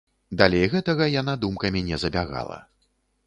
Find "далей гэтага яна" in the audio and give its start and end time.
0.39-1.33